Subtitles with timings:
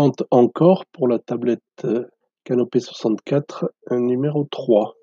[0.00, 2.06] compte encore pour la tablette euh,
[2.44, 4.94] Canopé soixante-quatre un numéro trois.